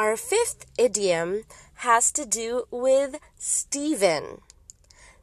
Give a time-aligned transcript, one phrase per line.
[0.00, 1.42] Our fifth idiom
[1.84, 4.40] has to do with Steven.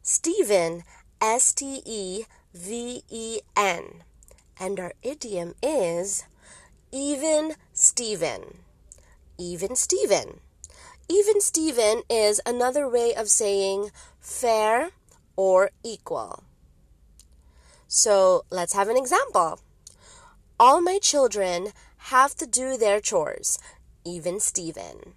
[0.03, 0.83] Steven,
[1.19, 4.03] S T E V E N.
[4.59, 6.25] And our idiom is
[6.91, 8.59] even Steven.
[9.39, 10.41] Even Steven.
[11.09, 13.89] Even Steven is another way of saying
[14.19, 14.91] fair
[15.35, 16.43] or equal.
[17.87, 19.59] So let's have an example.
[20.59, 21.69] All my children
[22.11, 23.57] have to do their chores,
[24.07, 25.13] even Steven.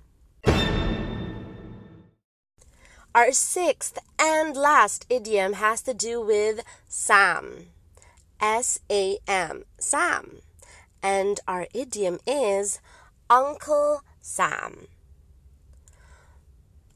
[3.15, 7.69] Our sixth and last idiom has to do with Sam.
[8.41, 9.65] S A M.
[9.79, 10.41] Sam.
[11.03, 12.81] And our idiom is
[13.29, 14.89] Uncle Sam.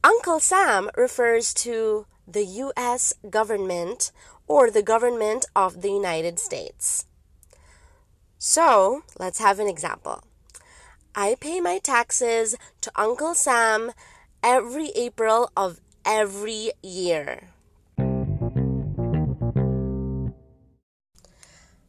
[0.03, 3.15] Uncle Sam refers to the U.S.
[3.31, 4.11] government
[4.47, 7.07] or the government of the United States.
[8.39, 10.23] So, let's have an example.
[11.17, 13.93] I pay my taxes to Uncle Sam
[14.43, 17.51] every April of every year.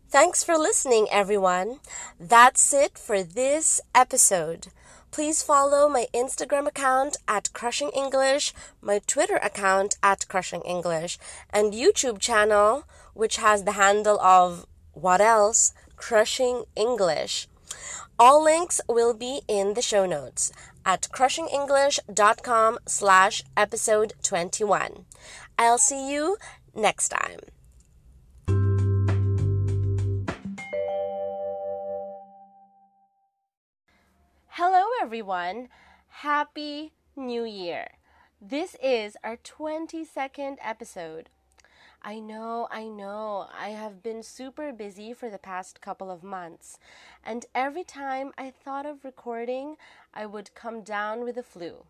[0.07, 1.79] Thanks for listening, everyone.
[2.19, 4.67] That's it for this episode.
[5.09, 11.17] Please follow my Instagram account at Crushing English, my Twitter account at Crushing English,
[11.49, 12.83] and YouTube channel,
[13.15, 15.73] which has the handle of what else?
[15.95, 17.47] Crushing English.
[18.17, 20.51] All links will be in the show notes
[20.85, 25.05] at crushingenglish.com slash episode 21.
[25.57, 26.37] I'll see you
[26.73, 27.39] next time.
[34.57, 35.67] Hello, everyone.
[36.07, 37.89] Happy New Year.
[38.39, 41.29] This is our 22nd episode.
[42.07, 46.77] I know, I know, I have been super busy for the past couple of months,
[47.25, 49.77] and every time I thought of recording,
[50.13, 51.85] I would come down with the flu.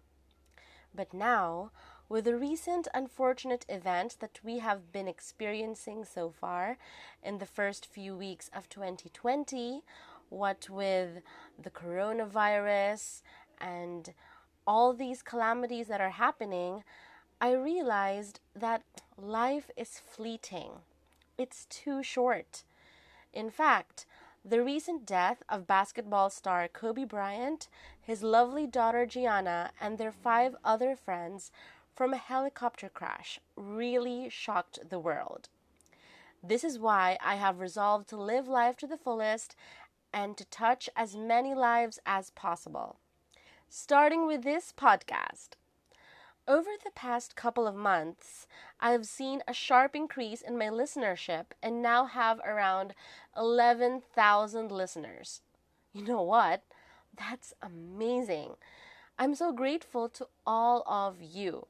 [0.96, 1.72] But now,
[2.08, 6.78] with the recent unfortunate event that we have been experiencing so far
[7.22, 9.82] in the first few weeks of 2020,
[10.30, 11.24] what with
[11.62, 13.22] the coronavirus
[13.60, 14.14] and
[14.66, 16.86] all these calamities that are happening,
[17.46, 18.82] I realized that
[19.22, 20.82] life is fleeting.
[21.38, 22.64] It's too short.
[23.34, 24.08] In fact,
[24.44, 27.68] the recent death of basketball star Kobe Bryant,
[28.02, 31.52] his lovely daughter Gianna, and their five other friends
[31.96, 35.50] from a helicopter crash really shocked the world.
[36.42, 39.56] This is why I have resolved to live life to the fullest
[40.12, 42.98] and to touch as many lives as possible.
[43.70, 45.50] Starting with this podcast.
[46.48, 48.46] Over the past couple of months,
[48.80, 52.94] I've seen a sharp increase in my listenership and now have around
[53.36, 55.42] 11,000 listeners.
[55.92, 56.62] You know what?
[57.18, 58.58] That's amazing.
[59.18, 61.66] I'm so grateful to all of you.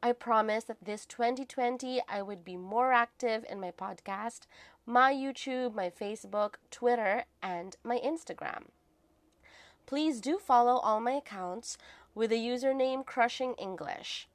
[0.00, 4.42] I promised that this 2020 I would be more active in my podcast,
[4.86, 8.66] my YouTube, my Facebook, Twitter, and my Instagram.
[9.86, 11.76] Please do follow all my accounts
[12.14, 14.28] with the username Crushing English.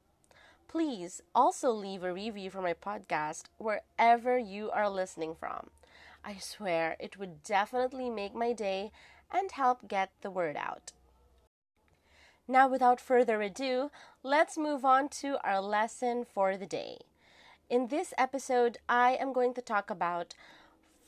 [0.68, 5.70] Please also leave a review for my podcast wherever you are listening from.
[6.24, 8.92] I swear it would definitely make my day
[9.32, 10.92] and help get the word out.
[12.46, 13.90] Now, without further ado,
[14.22, 16.98] let's move on to our lesson for the day.
[17.68, 20.34] In this episode, I am going to talk about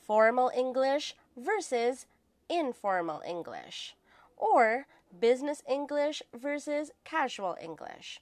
[0.05, 2.05] formal English versus
[2.49, 3.95] informal English,
[4.37, 4.87] or
[5.19, 8.19] business English versus casual English.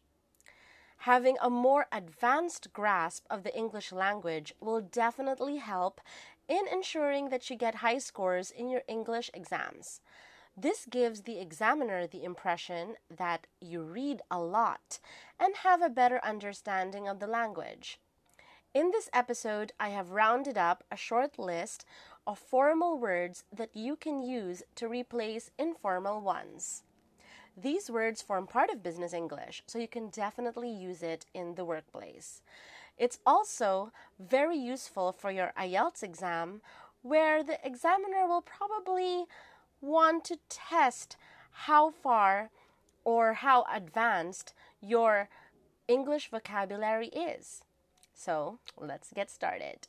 [1.06, 6.00] Having a more advanced grasp of the English language will definitely help
[6.48, 10.02] in ensuring that you get high scores in your English exams.
[10.56, 15.00] This gives the examiner the impression that you read a lot
[15.40, 18.00] and have a better understanding of the language.
[18.74, 21.84] In this episode, I have rounded up a short list
[22.26, 26.84] of formal words that you can use to replace informal ones.
[27.58, 31.66] These words form part of business English, so you can definitely use it in the
[31.66, 32.42] workplace.
[32.98, 36.62] It's also very useful for your IELTS exam,
[37.02, 39.26] where the examiner will probably
[39.82, 41.18] want to test
[41.52, 42.52] how far
[43.04, 45.28] or how advanced your
[45.88, 47.64] English vocabulary is.
[48.14, 49.88] So let's get started.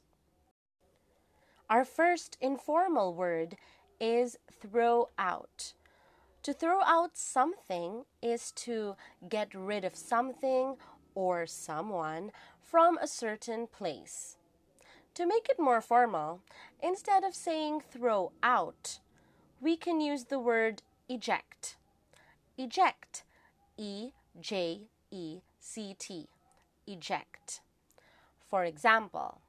[1.73, 3.57] Our first informal word
[3.99, 5.73] is throw out.
[6.43, 8.97] To throw out something is to
[9.27, 10.77] get rid of something
[11.15, 12.31] or someone
[12.61, 14.37] from a certain place.
[15.15, 16.43] To make it more formal,
[16.83, 18.99] instead of saying throw out,
[19.59, 21.79] we can use the word eject.
[22.59, 23.25] eject.
[23.79, 26.29] E J E C T.
[26.87, 27.63] Eject.
[28.47, 29.41] For example,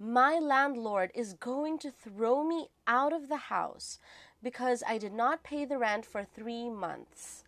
[0.00, 3.98] my landlord is going to throw me out of the house
[4.42, 7.42] because I did not pay the rent for three months.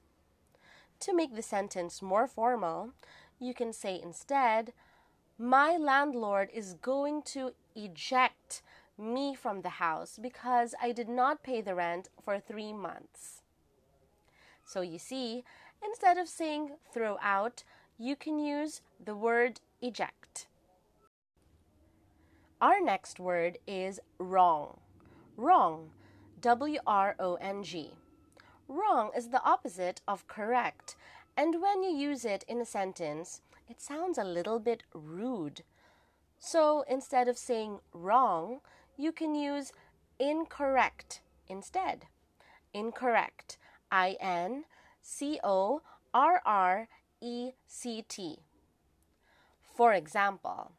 [1.01, 2.91] To make the sentence more formal,
[3.39, 4.73] you can say instead,
[5.39, 8.63] My landlord is going to eject
[8.99, 13.43] me from the house because I did not pay the rent for three months.
[14.65, 15.45] So you see,
[15.85, 17.63] instead of saying throw out,
[17.97, 20.47] you can use the word eject.
[22.61, 24.81] Our next word is wrong.
[25.39, 25.93] Wrong.
[26.43, 27.93] W R O N G.
[28.69, 30.95] Wrong is the opposite of correct,
[31.39, 35.63] and when you use it in a sentence, it sounds a little bit rude.
[36.39, 38.61] So instead of saying wrong,
[38.97, 39.73] you can use
[40.19, 42.07] incorrect instead.
[42.75, 43.57] Incorrect.
[43.91, 44.65] I N
[45.01, 45.81] C O
[46.13, 46.89] R R
[47.23, 48.41] E C T.
[49.63, 50.73] For example,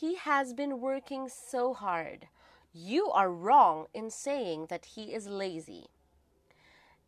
[0.00, 2.26] he has been working so hard.
[2.72, 5.86] You are wrong in saying that he is lazy.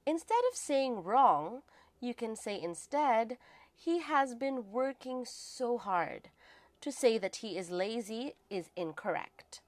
[0.06, 1.62] Instead of saying wrong,
[2.00, 3.38] you can say instead,
[3.74, 6.28] he has been working so hard.
[6.82, 9.60] To say that he is lazy is incorrect.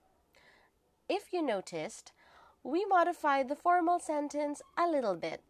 [1.08, 2.12] If you noticed,
[2.62, 5.42] we modified the formal sentence a little bit.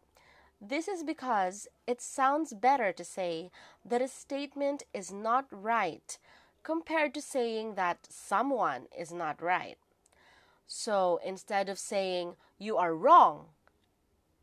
[0.61, 3.51] This is because it sounds better to say
[3.85, 6.17] that a statement is not right
[6.69, 9.79] compared to saying that someone is not right.
[10.67, 13.47] So instead of saying you are wrong,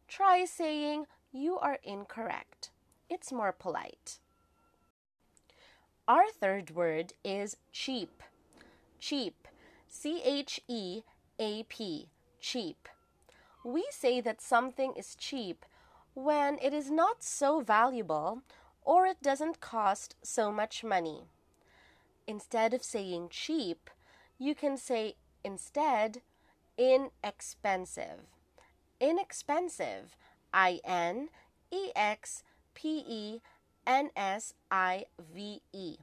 [0.07, 2.71] try saying you are incorrect.
[3.11, 4.17] It's more polite.
[6.07, 8.23] Our third word is cheap.
[8.99, 9.47] Cheap.
[9.87, 11.03] C H E
[11.37, 12.09] A P.
[12.39, 12.89] Cheap.
[13.63, 15.63] We say that something is cheap
[16.15, 18.41] when it is not so valuable
[18.81, 21.25] or it doesn't cost so much money.
[22.27, 23.89] Instead of saying cheap,
[24.37, 26.23] you can say Instead,
[26.75, 28.25] inexpensive.
[28.99, 30.17] Inexpensive.
[30.51, 31.29] I N
[31.69, 32.41] E X
[32.73, 33.41] P E
[33.85, 35.97] N S I V E.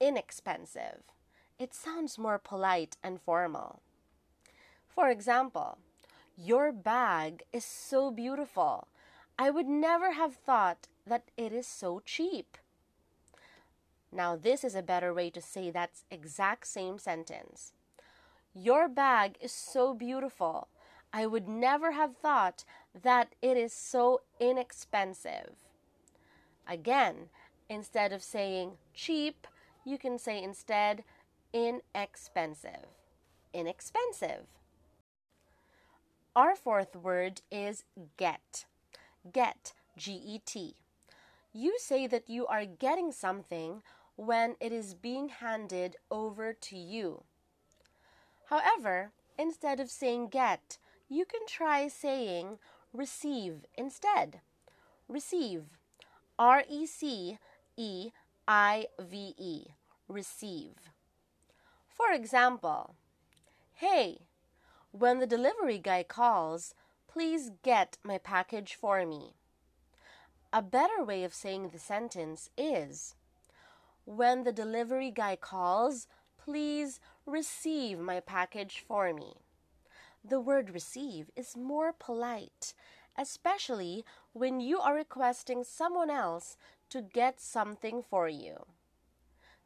[0.00, 1.04] Inexpensive.
[1.60, 3.80] It sounds more polite and formal.
[4.88, 5.78] For example,
[6.36, 8.88] your bag is so beautiful.
[9.38, 12.58] I would never have thought that it is so cheap.
[14.10, 17.72] Now, this is a better way to say that exact same sentence.
[18.54, 20.68] Your bag is so beautiful.
[21.12, 22.64] I would never have thought
[23.02, 25.52] that it is so inexpensive.
[26.66, 27.28] Again,
[27.68, 29.46] instead of saying cheap,
[29.84, 31.04] you can say instead
[31.52, 32.86] inexpensive.
[33.54, 34.46] Inexpensive.
[36.36, 37.84] Our fourth word is
[38.16, 38.64] get.
[39.32, 40.76] Get, G E T.
[41.52, 43.82] You say that you are getting something
[44.18, 47.22] when it is being handed over to you.
[48.46, 50.76] However, instead of saying get,
[51.08, 52.58] you can try saying
[52.92, 54.40] receive instead.
[55.08, 55.78] Receive.
[56.36, 57.38] R E C
[57.76, 58.10] E
[58.48, 59.66] I V E.
[60.08, 60.90] Receive.
[61.86, 62.96] For example,
[63.74, 64.22] Hey,
[64.90, 66.74] when the delivery guy calls,
[67.06, 69.34] please get my package for me.
[70.52, 73.14] A better way of saying the sentence is
[74.08, 76.06] When the delivery guy calls,
[76.38, 79.34] please receive my package for me.
[80.24, 82.72] The word receive is more polite,
[83.18, 86.56] especially when you are requesting someone else
[86.88, 88.64] to get something for you.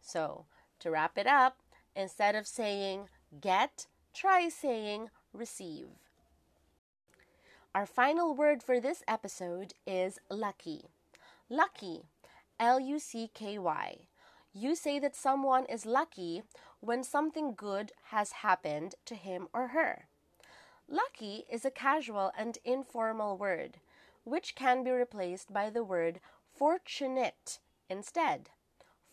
[0.00, 0.46] So,
[0.80, 1.58] to wrap it up,
[1.94, 5.86] instead of saying get, try saying receive.
[7.76, 10.86] Our final word for this episode is lucky.
[11.48, 12.06] Lucky,
[12.58, 13.98] L U C K Y.
[14.54, 16.42] You say that someone is lucky
[16.80, 20.06] when something good has happened to him or her.
[20.88, 23.78] Lucky is a casual and informal word,
[24.24, 26.20] which can be replaced by the word
[26.54, 28.50] fortunate instead.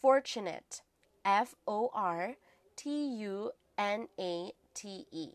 [0.01, 0.81] Fortunate.
[1.23, 2.35] F O R
[2.75, 5.29] T U N A T E.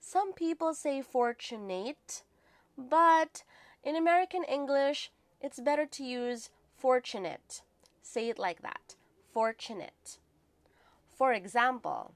[0.00, 2.22] Some people say fortunate,
[2.76, 3.42] but
[3.82, 5.10] in American English,
[5.40, 7.62] it's better to use fortunate.
[8.02, 8.96] Say it like that.
[9.34, 10.18] Fortunate.
[11.08, 12.12] For example,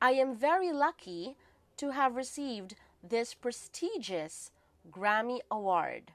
[0.00, 1.36] I am very lucky
[1.76, 4.50] to have received this prestigious
[4.90, 6.12] Grammy Award.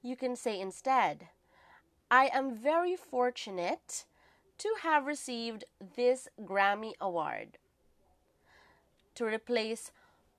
[0.00, 1.28] You can say instead,
[2.10, 4.06] I am very fortunate
[4.56, 5.64] to have received
[5.94, 7.58] this Grammy Award.
[9.16, 9.92] To replace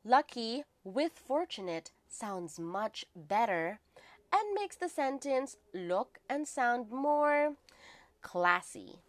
[0.03, 3.79] lucky with fortunate sounds much better
[4.33, 7.53] and makes the sentence look and sound more
[8.23, 9.01] classy,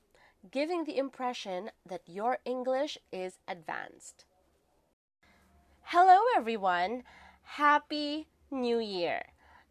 [0.50, 4.26] giving the impression that your English is advanced.
[5.84, 7.04] Hello, everyone.
[7.42, 9.22] Happy New Year.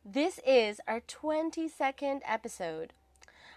[0.03, 2.93] This is our 22nd episode.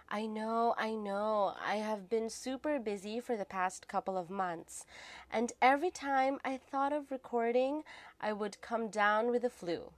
[0.09, 4.87] I know, I know, I have been super busy for the past couple of months,
[5.33, 7.83] and every time I thought of recording,
[8.21, 9.91] I would come down with the flu.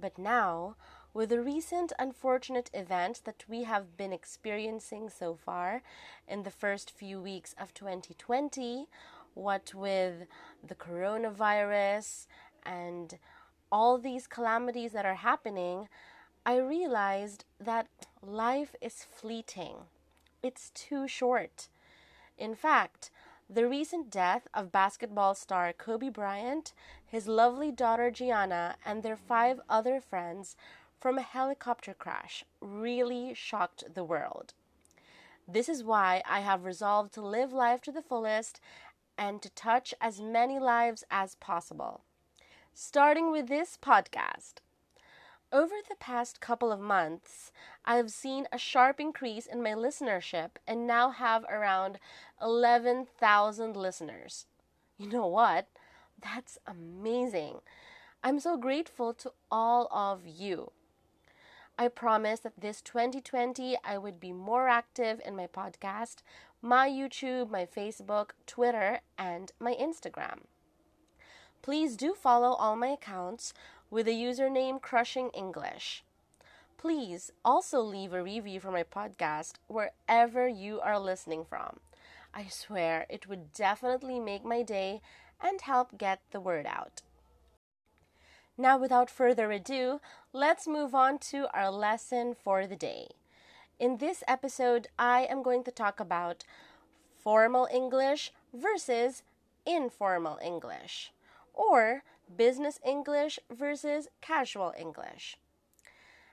[0.00, 0.74] But now,
[1.14, 5.80] with the recent unfortunate events that we have been experiencing so far
[6.28, 8.86] in the first few weeks of 2020,
[9.34, 10.26] what with
[10.66, 12.26] the coronavirus
[12.66, 13.16] and
[13.70, 15.88] all these calamities that are happening,
[16.44, 17.86] I realized that
[18.20, 19.76] life is fleeting.
[20.42, 21.68] It's too short.
[22.36, 23.10] In fact,
[23.48, 26.72] the recent death of basketball star Kobe Bryant,
[27.06, 30.56] his lovely daughter Gianna, and their five other friends
[31.00, 34.54] from a helicopter crash really shocked the world.
[35.46, 38.60] This is why I have resolved to live life to the fullest
[39.18, 42.02] and to touch as many lives as possible.
[42.72, 44.54] Starting with this podcast.
[45.52, 47.52] Over the past couple of months,
[47.84, 52.00] I have seen a sharp increase in my listenership and now have around
[52.42, 54.46] 11,000 listeners.
[54.98, 55.68] You know what?
[56.20, 57.60] That's amazing.
[58.24, 60.72] I'm so grateful to all of you.
[61.76, 66.22] I promise that this 2020 I would be more active in my podcast,
[66.62, 70.42] my YouTube, my Facebook, Twitter, and my Instagram.
[71.62, 73.52] Please do follow all my accounts
[73.90, 76.04] with the username Crushing English.
[76.76, 81.80] Please also leave a review for my podcast wherever you are listening from.
[82.32, 85.00] I swear it would definitely make my day
[85.42, 87.02] and help get the word out.
[88.56, 90.00] Now, without further ado,
[90.32, 93.08] let's move on to our lesson for the day.
[93.80, 96.44] In this episode, I am going to talk about
[97.20, 99.24] formal English versus
[99.66, 101.12] informal English,
[101.52, 102.04] or
[102.36, 105.36] business English versus casual English.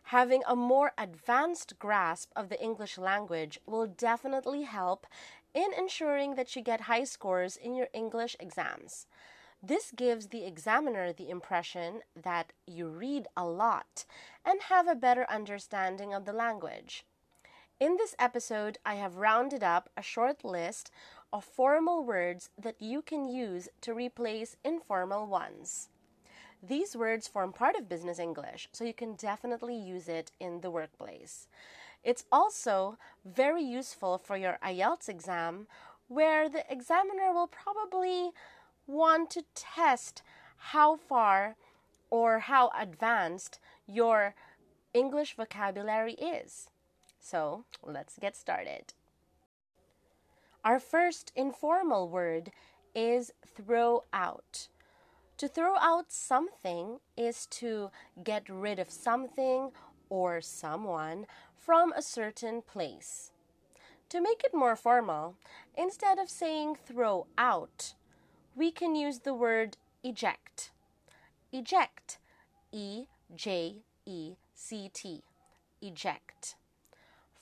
[0.05, 5.07] Having a more advanced grasp of the English language will definitely help
[5.55, 9.07] in ensuring that you get high scores in your English exams.
[9.63, 14.05] This gives the examiner the impression that you read a lot
[14.43, 17.05] and have a better understanding of the language.
[17.79, 20.89] In this episode, I have rounded up a short list
[21.31, 25.89] of formal words that you can use to replace informal ones.
[26.63, 30.71] These words form part of business English, so you can definitely use it in the
[30.71, 31.47] workplace.
[32.03, 35.67] It's also very useful for your IELTS exam,
[36.07, 38.31] where the examiner will probably
[38.91, 40.21] want to test
[40.57, 41.55] how far
[42.09, 44.35] or how advanced your
[44.93, 46.69] English vocabulary is.
[47.19, 48.93] So let's get started.
[50.63, 52.51] Our first informal word
[52.93, 54.67] is throw out.
[55.37, 57.89] To throw out something is to
[58.23, 59.71] get rid of something
[60.09, 61.25] or someone
[61.57, 63.31] from a certain place.
[64.09, 65.35] To make it more formal,
[65.75, 67.95] instead of saying throw out,
[68.55, 70.71] we can use the word eject.
[71.51, 72.17] Eject.
[72.71, 73.05] E
[73.35, 75.23] J E C T.
[75.81, 76.55] Eject.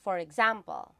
[0.02, 0.94] For example,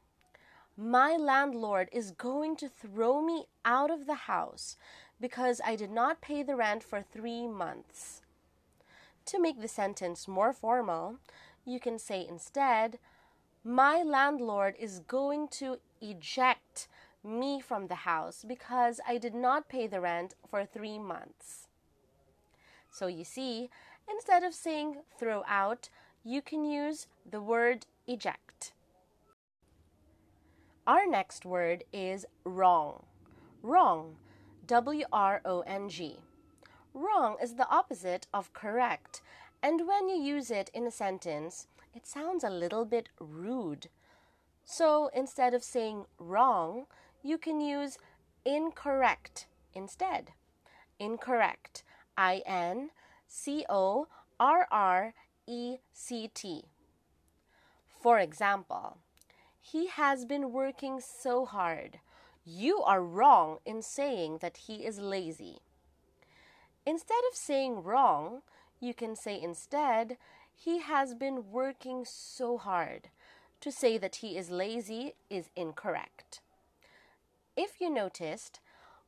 [0.76, 4.76] my landlord is going to throw me out of the house
[5.20, 8.22] because I did not pay the rent for three months.
[9.26, 11.16] To make the sentence more formal,
[11.64, 12.98] you can say instead,
[13.62, 16.88] My landlord is going to eject
[17.24, 21.68] me from the house because I did not pay the rent for three months.
[22.90, 23.70] So you see,
[24.10, 25.88] instead of saying throw out,
[26.24, 28.72] you can use the word eject.
[30.86, 33.04] Our next word is wrong.
[33.62, 34.16] Wrong.
[34.66, 36.18] W R O N G.
[36.94, 39.22] Wrong is the opposite of correct,
[39.62, 43.88] and when you use it in a sentence, it sounds a little bit rude.
[44.64, 46.86] So instead of saying wrong,
[47.22, 47.98] you can use
[48.44, 50.32] incorrect instead.
[50.98, 51.82] Incorrect.
[52.16, 52.90] I N
[53.26, 54.08] C O
[54.38, 55.14] R R
[55.46, 56.64] E C T.
[58.02, 58.98] For example,
[59.60, 62.00] he has been working so hard.
[62.44, 65.58] You are wrong in saying that he is lazy.
[66.86, 68.40] Instead of saying wrong,
[68.80, 70.16] you can say instead,
[70.54, 73.08] he has been working so hard.
[73.60, 76.40] To say that he is lazy is incorrect.
[77.56, 78.60] If you noticed,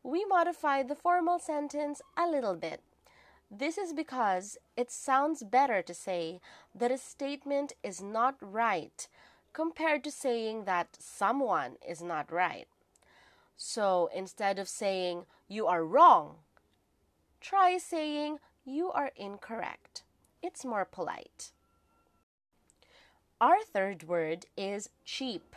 [0.02, 2.80] we modified the formal sentence a little bit.
[3.50, 6.40] This is because it sounds better to say
[6.74, 9.06] that a statement is not right
[9.52, 12.66] compared to saying that someone is not right.
[13.56, 16.36] So instead of saying you are wrong,
[17.40, 20.02] try saying you are incorrect.
[20.42, 21.52] It's more polite.
[23.40, 25.54] Our third word is cheap.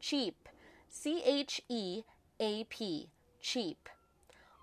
[0.00, 0.48] Cheap.
[0.92, 2.02] C H E
[2.40, 3.10] A P.
[3.40, 3.88] Cheap.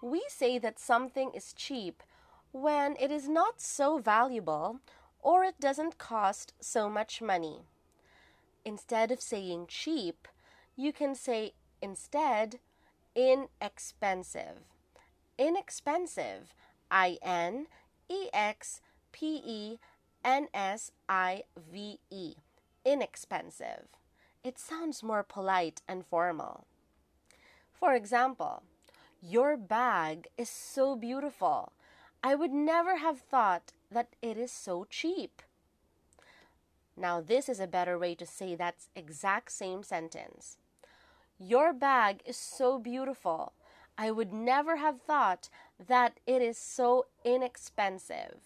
[0.02, 2.04] We say that something is cheap
[2.52, 4.82] when it is not so valuable
[5.22, 7.62] or it doesn't cost so much money.
[8.66, 10.28] Instead of saying cheap,
[10.76, 12.60] you can say instead
[13.16, 14.66] inexpensive.
[15.40, 16.54] Inexpensive.
[16.92, 17.68] I N
[18.10, 18.82] E X
[19.14, 19.80] P E
[20.26, 22.36] N S I V E.
[22.86, 23.88] Inexpensive.
[24.48, 26.68] It sounds more polite and formal.
[27.74, 28.64] For example,
[29.22, 31.74] your bag is so beautiful.
[32.24, 35.42] I would never have thought that it is so cheap.
[36.96, 40.56] Now, this is a better way to say that exact same sentence.
[41.38, 43.52] Your bag is so beautiful.
[43.98, 48.38] I would never have thought that it is so inexpensive.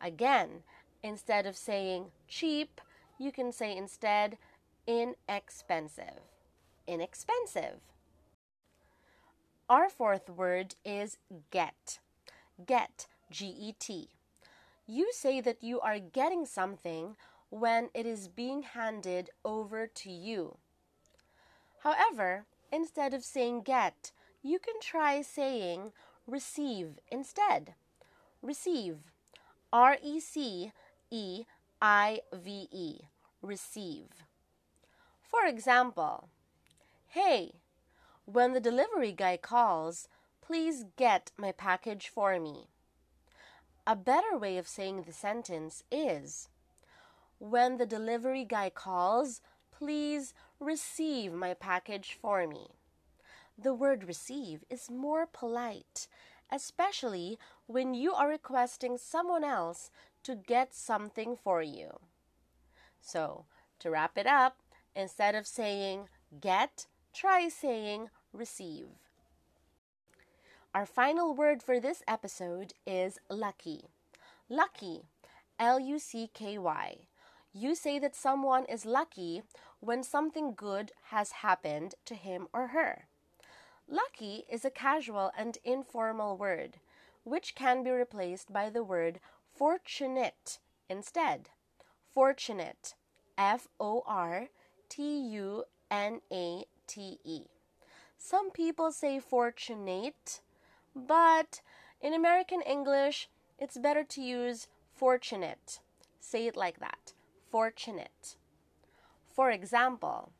[0.00, 0.62] Again,
[1.02, 2.80] instead of saying cheap,
[3.18, 4.38] you can say instead
[4.86, 6.20] inexpensive.
[6.86, 7.80] Inexpensive.
[9.68, 11.18] Our fourth word is
[11.50, 11.98] get.
[12.64, 14.08] Get, G E T.
[14.86, 17.16] You say that you are getting something
[17.50, 20.58] when it is being handed over to you.
[21.80, 24.12] However, instead of saying get,
[24.42, 25.92] you can try saying
[26.26, 27.74] receive instead.
[28.42, 28.98] Receive.
[29.72, 30.72] R E C
[31.10, 31.44] E
[31.82, 33.00] I V E.
[33.42, 34.25] Receive.
[35.28, 36.28] For example,
[37.08, 37.54] Hey,
[38.24, 40.08] when the delivery guy calls,
[40.46, 42.68] Please get my package for me.
[43.84, 46.48] A better way of saying the sentence is
[47.40, 49.40] When the delivery guy calls,
[49.72, 52.68] please receive my package for me.
[53.58, 56.06] The word receive is more polite,
[56.52, 59.90] especially when you are requesting someone else
[60.22, 61.98] to get something for you.
[63.00, 63.46] So,
[63.80, 64.58] to wrap it up,
[64.96, 66.08] instead of saying
[66.40, 68.86] get, try saying receive.
[70.74, 73.84] Our final word for this episode is lucky.
[74.48, 75.02] Lucky,
[75.58, 76.96] L U C K Y.
[77.52, 79.42] You say that someone is lucky
[79.80, 83.06] when something good has happened to him or her.
[83.88, 86.76] Lucky is a casual and informal word,
[87.24, 89.20] which can be replaced by the word
[89.54, 90.58] fortunate
[90.90, 91.48] instead.
[92.12, 92.94] Fortunate,
[93.38, 94.48] F O R
[94.88, 97.42] T U N A T E.
[98.18, 100.40] Some people say fortunate
[100.96, 101.60] but
[102.00, 105.80] in American English, it's better to use fortunate.
[106.20, 107.12] Say it like that
[107.50, 108.36] fortunate.
[109.26, 110.32] For example,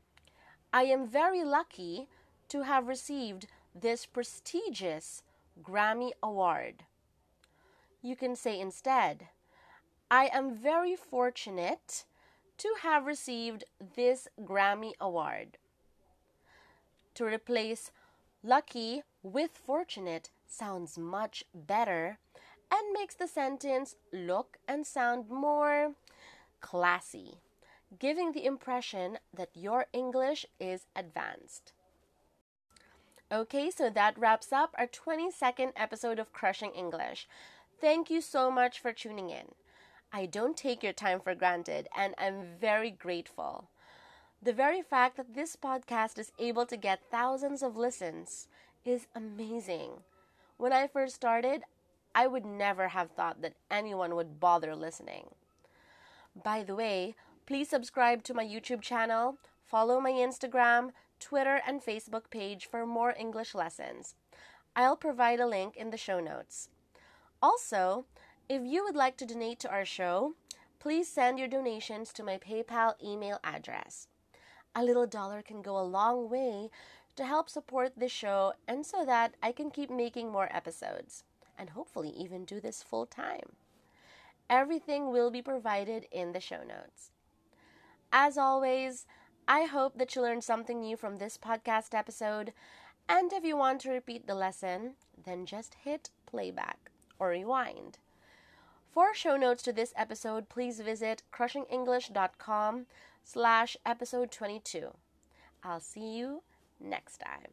[0.73, 2.09] I am very lucky
[2.49, 5.23] to have received this prestigious
[5.63, 6.85] Grammy Award.
[8.03, 9.29] You can say instead,
[10.11, 12.05] I am very fortunate
[12.59, 13.65] to have received
[13.97, 15.59] this Grammy Award.
[17.15, 17.91] To replace
[18.43, 22.19] lucky with fortunate, sounds much better
[22.71, 25.93] and makes the sentence look and sound more
[26.61, 27.39] classy,
[27.99, 31.73] giving the impression that your English is advanced.
[33.33, 37.27] Okay, so that wraps up our 22nd episode of Crushing English.
[37.81, 39.55] Thank you so much for tuning in.
[40.17, 43.69] I don't take your time for granted, and I'm very grateful.
[44.43, 48.49] The very fact that this podcast is able to get thousands of listens
[48.83, 49.91] is amazing.
[50.57, 51.65] When I first started,
[52.15, 55.27] I would never have thought that anyone would bother listening.
[56.35, 62.31] By the way, please subscribe to my YouTube channel, follow my Instagram, Twitter, and Facebook
[62.31, 64.15] page for more English lessons.
[64.75, 66.71] I'll provide a link in the show notes.
[67.43, 68.07] Also,
[68.49, 70.35] if you would like to donate to our show,
[70.79, 74.09] please send your donations to my PayPal email address.
[74.75, 76.71] A little dollar can go a long way
[77.17, 81.25] to help support this show and so that I can keep making more episodes
[81.59, 83.57] and hopefully even do this full time.
[84.49, 87.11] Everything will be provided in the show notes.
[88.13, 89.07] As always,
[89.49, 92.53] I hope that you learned something new from this podcast episode.
[93.09, 97.99] And if you want to repeat the lesson, then just hit playback or rewind.
[98.97, 102.87] For show notes to this episode, please visit crushingenglish.com
[103.23, 104.89] slash episode 22.
[105.63, 106.41] I'll see you
[106.81, 107.53] next time.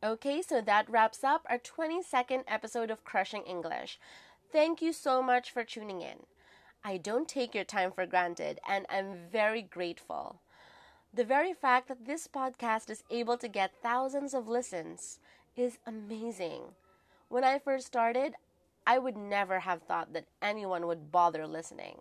[0.00, 3.98] Okay, so that wraps up our 22nd episode of Crushing English.
[4.52, 6.18] Thank you so much for tuning in.
[6.84, 10.36] I don't take your time for granted, and I'm very grateful.
[11.12, 15.18] The very fact that this podcast is able to get thousands of listens
[15.56, 16.76] is amazing.
[17.28, 18.36] When I first started,
[18.86, 22.00] I would never have thought that anyone would bother listening.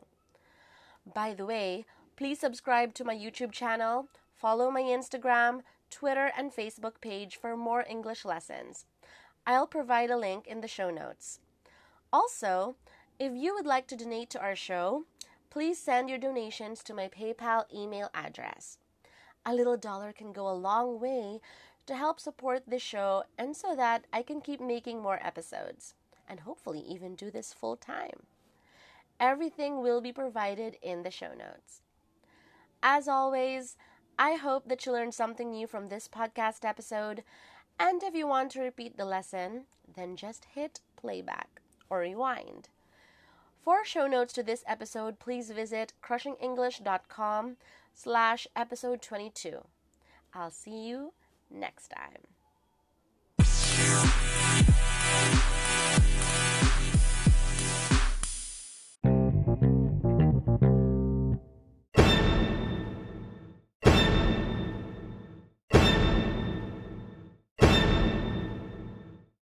[1.14, 7.00] By the way, please subscribe to my YouTube channel, follow my Instagram, Twitter, and Facebook
[7.02, 8.86] page for more English lessons.
[9.46, 11.40] I'll provide a link in the show notes.
[12.12, 12.76] Also,
[13.20, 15.06] if you would like to donate to our show,
[15.50, 18.78] please send your donations to my PayPal email address.
[19.46, 21.42] A little dollar can go a long way
[21.86, 25.96] to help support this show and so that I can keep making more episodes
[26.32, 28.24] and hopefully even do this full time.
[29.20, 31.82] Everything will be provided in the show notes.
[32.82, 33.76] As always,
[34.18, 37.24] I hope that you learned something new from this podcast episode.
[37.78, 42.70] And if you want to repeat the lesson, then just hit playback or rewind.
[43.62, 47.58] For show notes to this episode, please visit crushingenglish.com
[47.94, 49.60] slash episode 22.
[50.34, 51.14] I'll see you
[51.52, 52.41] next time.